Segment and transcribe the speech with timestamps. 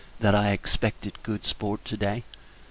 [0.19, 2.23] that I expected good sport to day!